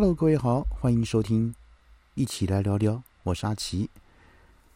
[0.00, 1.52] Hello，各位好，欢迎收听，
[2.14, 3.02] 一起来聊聊。
[3.24, 3.90] 我是阿奇。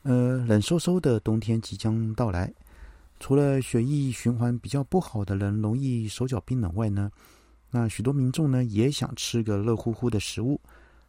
[0.03, 2.53] 呃，冷飕飕的冬天即将到来，
[3.21, 7.09] 除了血液循环比较不好的人容易手脚冰冷外呢，
[7.71, 10.61] 那许多民众呢也想吃个热乎乎的食物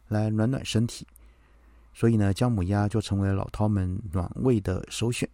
[0.06, 1.04] 来暖暖身体，
[1.92, 5.28] 所以呢，姜母鸭就成为老饕们暖胃的首选。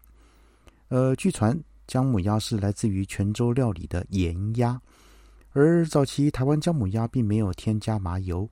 [0.88, 1.54] 呃，据传
[1.86, 4.80] 姜母鸭是来自于泉州料理的盐鸭。
[5.52, 8.48] 而早期台湾姜母鸭并没有添加麻油，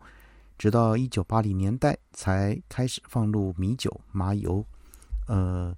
[0.58, 4.64] 直到一九八零年代才开始放入米酒、麻油，
[5.28, 5.72] 呃，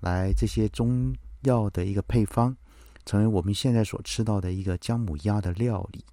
[0.00, 2.54] 来这些中药的一个配方，
[3.06, 6.04] 成为我们现在所吃到的一个姜母鸭的料理。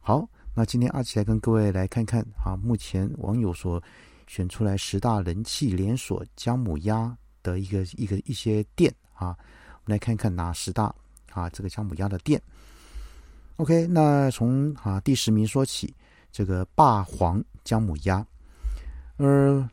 [0.00, 3.82] 好，那今天阿奇来跟各位来看看啊，目前网友所
[4.26, 9.36] 选出来十大人气连锁姜母鸭的一个一个一些店啊，
[9.84, 10.94] 我们来看看哪十大
[11.32, 12.40] 啊这个姜母鸭的店。
[13.56, 15.94] OK，那从啊第十名说起，
[16.34, 18.26] 这个霸皇姜母鸭，
[19.18, 19.70] 呃，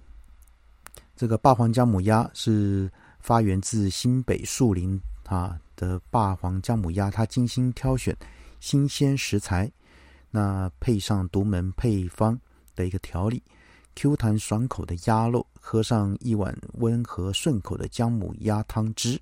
[1.16, 2.88] 这个霸皇姜母鸭是
[3.20, 8.16] 发源自新北树林啊的霸皇姜母鸭，它精心挑选
[8.60, 9.72] 新鲜食材，
[10.30, 12.40] 那配上独门配方
[12.76, 13.42] 的一个调理
[13.96, 19.20] ，Q 弹爽口的鸭肉，喝上一碗温和顺口的姜母鸭汤汁，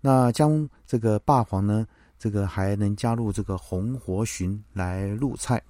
[0.00, 1.84] 那将这个霸皇呢。
[2.16, 5.60] 这个还能加入这个红活鲟来入菜，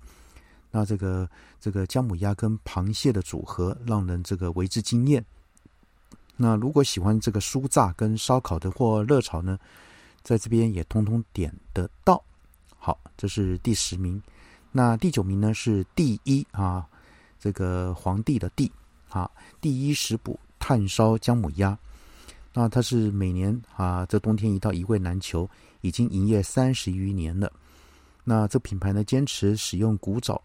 [0.73, 1.29] 那这个
[1.61, 5.25] 这个姜母鸭跟螃蟹的组合让人这个为之惊艳。
[6.37, 9.57] 那如果喜欢这个酥炸跟烧烤的或热炒呢，
[10.25, 12.21] 在这边也通通点得到。
[12.77, 14.21] 好，这是第十名。
[14.73, 16.85] 那第九名呢是第一啊，
[17.39, 18.73] 这个皇帝的帝
[19.09, 21.79] 啊，第一食补炭烧姜母鸭。
[22.53, 25.49] 那它是每年啊，这冬天一到一味难求。
[25.83, 27.53] 已经营业三十余年了。
[28.23, 30.41] 那这品牌呢，坚持使用古早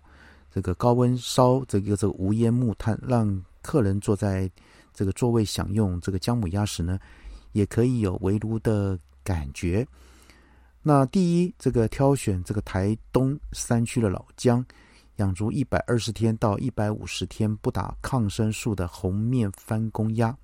[0.53, 4.49] 这个高温烧这个这个无烟木炭，让客人坐在
[4.93, 6.99] 这个座位享用这个姜母鸭时呢，
[7.51, 9.87] 也可以有围炉的感觉。
[10.81, 14.65] 那第一，这个挑选这个台东山区的老姜，
[15.17, 20.37] 养足一百二十天到一百五十天不打抗生素的红面翻公鸭。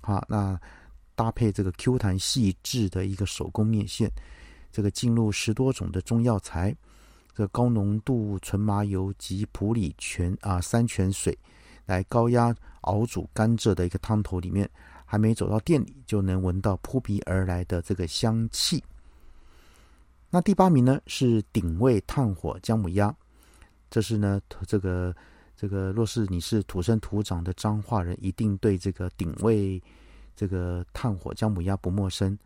[0.00, 0.58] 好，那。
[1.18, 4.08] 搭配这个 Q 弹细致的一个手工面线，
[4.70, 6.72] 这个进入十多种的中药材，
[7.38, 11.38] 这高浓度纯麻油及普洱泉啊山泉水
[11.86, 14.68] 来高压熬煮甘蔗的一个汤头里面，
[15.04, 18.82] 还没走到店里就能闻到扑鼻而来的这个香气。
[20.30, 23.14] 那第八名呢是鼎味炭火姜母鸭，
[23.88, 25.14] 这是呢这个
[25.56, 29.80] 这个若是你是土生土长的彰化人，一定对这个鼎味。
[30.34, 32.36] 这个炭火姜母鸭不陌生，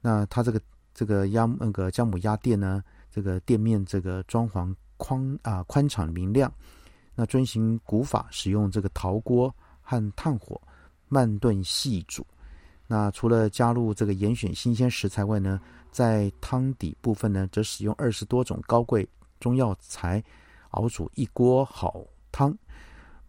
[0.00, 0.60] 那他这个
[0.92, 2.82] 这个鸭那个姜母鸭店呢，
[3.16, 6.52] 这个店面这个装潢宽啊宽敞明亮，
[7.14, 9.50] 那遵循古法，使用这个陶锅
[9.80, 10.60] 和炭火
[11.08, 12.26] 慢炖细煮。
[12.86, 15.58] 那除了加入这个严选新鲜食材外呢，
[15.90, 19.08] 在汤底部分呢，则使用二十多种高贵
[19.40, 20.22] 中药材
[20.72, 22.54] 熬煮一锅好汤，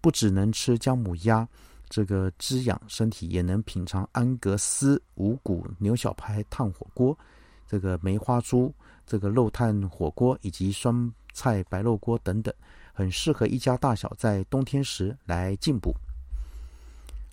[0.01, 1.47] 不只能吃姜母鸭。
[1.87, 7.17] 这个滋养身体，也能品尝安格斯五谷牛小排炭火锅，
[7.67, 8.73] 这个梅花猪
[9.05, 12.53] 这个肉炭火锅，以及酸菜白肉锅等等，
[12.94, 15.94] 很适合一家大小在冬天时来进补。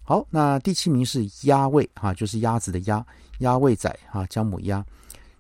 [0.02, 3.06] 好，那第七名是鸭味哈，就是鸭子的鸭，
[3.38, 4.84] 鸭味仔哈，姜母鸭，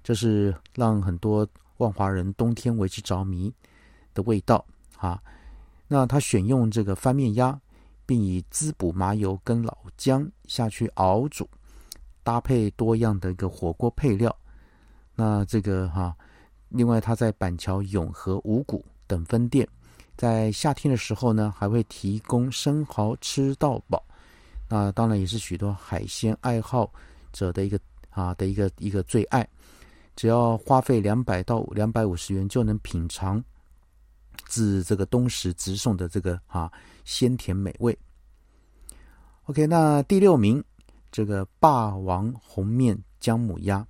[0.02, 1.46] 这是让很多
[1.76, 3.52] 万华人冬天为之着迷
[4.14, 4.64] 的味道
[4.96, 5.22] 哈。
[5.88, 7.60] 那他选用这个翻面鸭。
[8.06, 11.48] 并以滋补麻油跟老姜下去熬煮，
[12.22, 14.36] 搭配多样的一个火锅配料。
[15.14, 16.16] 那这个哈，
[16.68, 19.66] 另外他在板桥永和五谷等分店，
[20.16, 24.02] 在夏天的时候呢，还会提供生蚝吃到饱。
[24.68, 26.92] 那当然也是许多海鲜爱好
[27.32, 27.78] 者的一个
[28.10, 29.48] 啊的一个一个最爱。
[30.16, 33.42] 只要花费两百到两百五十元，就能品尝
[34.46, 36.70] 自这个东石直送的这个啊。
[37.04, 37.96] 鲜甜美味。
[39.44, 40.64] OK，那第六名，
[41.12, 43.86] 这个霸王红面姜母鸭，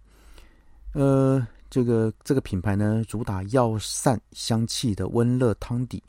[0.94, 6.02] 呃，这个这个品牌呢，主打药膳香气的温热汤底。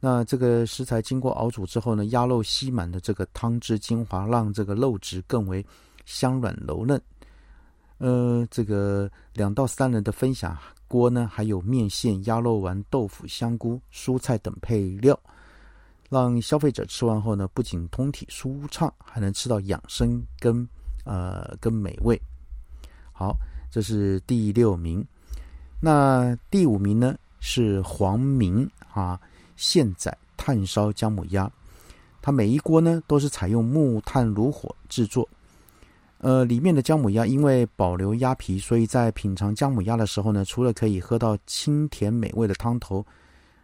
[0.00, 5.64] 那这个食材经过熬煮之后呢，鸭肉吸满的这个汤汁精华，让这个肉质更为
[6.06, 6.98] 香软柔嫩。
[7.98, 10.56] 呃，这个两到三人的分享
[10.88, 15.20] 锅呢，还有面线、鸭肉丸、豆腐、香菇、蔬菜等配料。
[16.08, 20.66] 让消费者吃完后呢，不仅通体舒畅，还能吃到养生跟
[21.04, 22.18] 呃跟美味。
[23.12, 23.36] 好，
[23.70, 25.04] 这是第六名。
[25.80, 29.18] 那第五名呢是黄明啊
[29.56, 31.50] 现宰炭烧姜母鸭。
[32.22, 35.26] 它每一锅呢都是采用木炭炉火制作。
[36.18, 43.02] 呃，里面的姜母鸭因为保留鸭皮，所以在品尝姜母鸭的时候呢，除了可以喝到清甜美味的汤头，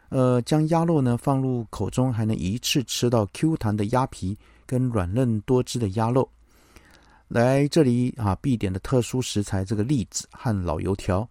[0.08, 6.26] 呃，将鸭肉呢放入口中，还能一次吃到 Q 弹的鸭皮跟软嫩多汁的鸭肉。
[7.28, 11.28] 来这里啊，必点的特殊食材这个栗子和老油条。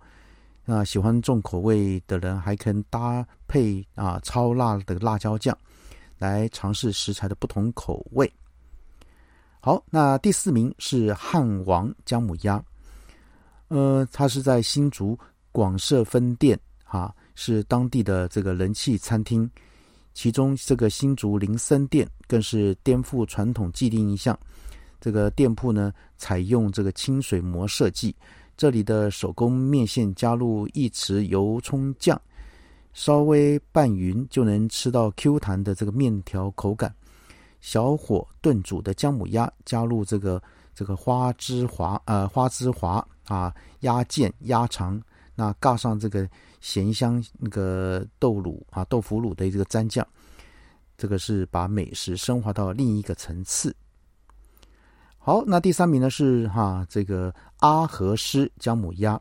[0.65, 5.55] 那喜欢重口味的人还可以搭配啊超辣的辣椒酱，
[6.17, 8.31] 来尝试食材的不同口味。
[9.61, 12.63] 好，那第四名是汉王姜母鸭，
[13.67, 15.17] 呃，它是在新竹
[15.51, 19.49] 广设分店，哈，是当地的这个人气餐厅。
[20.13, 24.37] 其中这个新竹林森店更是颠覆传统既定印象。
[25.05, 28.15] 这个店铺呢，采用这个清水模设计，
[28.57, 32.19] 这里的手工面线加入一匙油葱酱，
[32.91, 36.91] 稍微拌匀就能吃到 Q 弹的这个面条口感。
[37.61, 40.41] 小火炖煮的姜母鸭，加入这个
[40.73, 44.99] 这个花枝滑呃花枝滑啊鸭腱鸭肠，
[45.35, 46.27] 那尬上这个
[46.61, 50.03] 咸香那个豆乳啊豆腐乳的这个蘸酱，
[50.97, 53.75] 这个是把美食升华到另一个层次。
[55.25, 59.19] 好，那第三名呢是哈这个阿和师姜母鸭，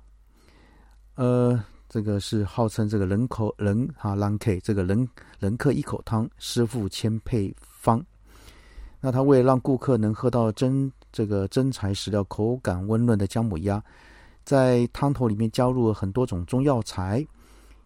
[1.15, 1.59] 呃，
[1.89, 5.09] 这个是号称这个人口人哈 l K 这个人
[5.39, 8.05] 人客一口汤，师傅千配方。
[9.01, 13.83] 那他为了让顾客能喝到真这个真材实料、口感温润的姜母鸭，
[14.45, 17.27] 在汤头里面加入了很多种中药材，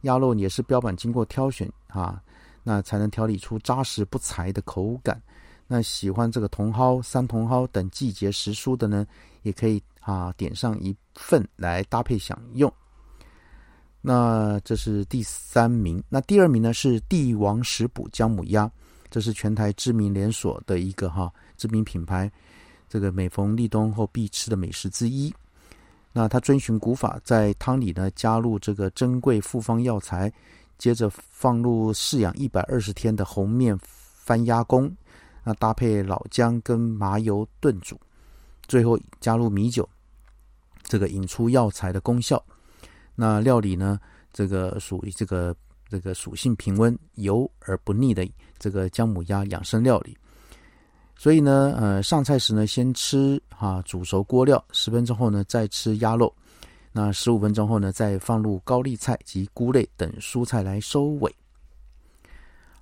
[0.01, 2.21] 鸭肉也是标本经过挑选啊，
[2.65, 5.23] 那才能调理出扎实不柴的口感。
[5.69, 9.07] 那喜欢这个茼蒿、山茼蒿等季节时蔬的呢，
[9.43, 12.73] 也可以啊点上一份来搭配享用。
[14.01, 18.69] 那这是第三名，那第二名呢是帝王食补姜母鸭。
[19.11, 22.31] 这是全台知名连锁的一个哈知名品牌，
[22.91, 25.33] 这个每逢立冬后必吃的美食之一。
[26.13, 30.31] 那它遵循古法，在汤里呢加入这个珍贵复方药材，
[30.77, 34.95] 接着放入饲养一百二十天的红面番鸭公，
[35.49, 37.99] 那搭配老姜跟麻油炖煮，
[38.67, 39.89] 最后加入米酒，
[40.83, 42.45] 这个引出药材的功效。
[43.15, 43.99] 那料理呢，
[44.31, 45.57] 这个属于这个。
[45.91, 50.15] 这个属性平温、油而不腻的这个姜母鸭养生料理，
[51.17, 56.31] 所以呢，呃，上菜时呢，先吃哈煮熟锅料，十分钟后呢，再吃鸭肉，
[56.93, 61.35] 那十五分钟后呢，再放入高丽菜及菇类等蔬菜来收尾。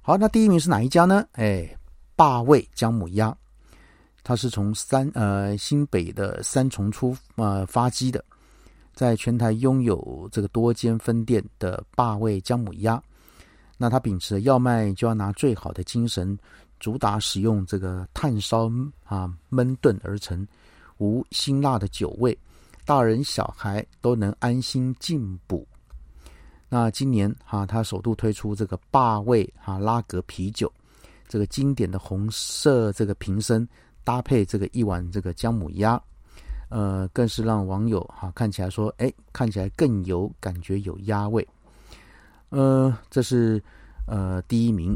[0.02, 1.24] 好，那第一名是哪一家呢？
[1.34, 1.78] 哎，
[2.16, 3.36] 霸味姜母鸭，
[4.24, 8.24] 它是从三呃新北的三重出呃发迹的。
[8.94, 13.00] 在全台拥有这个多间分店的霸味姜母鸭，
[13.76, 16.36] 那它秉持要卖就要拿最好的精神，
[16.80, 18.70] 主打使用这个炭烧
[19.04, 20.48] 啊焖炖而成，
[20.96, 22.36] 无辛辣的酒味，
[22.86, 25.68] 大人小孩都能安心进补。
[26.70, 30.72] 那今年哈，它首度推出这个霸味哈拉格啤酒，
[31.28, 33.68] 这个经典的红色这个瓶身，
[34.04, 36.00] 搭配这个一碗这个姜母鸭。
[36.68, 41.46] 呃，更是让网友哈看起来说，哎，看起来更有感觉，有鸭味。
[42.48, 43.62] 呃，这是
[44.08, 44.92] 呃第一名。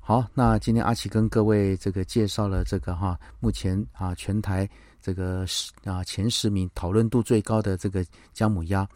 [0.00, 4.66] 好，那今天阿奇跟各位这个介绍了这个哈，目前啊全台
[5.02, 8.88] 这个十啊前十名讨论度最高的这个姜母鸭。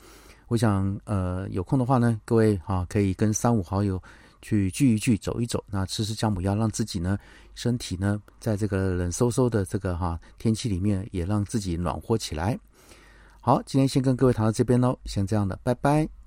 [0.49, 4.03] 我想呃有空的话呢，各位啊可以跟三五好友。
[4.43, 7.19] 去聚一聚，走一走，那吃吃姜母鸭，让自己呢
[7.55, 12.59] 身体呢在这个冷飕飕的这个哈天气里面，也让自己暖和起来。
[13.41, 16.20] 好，今天先跟各位谈到这边喽，先这样的，拜拜。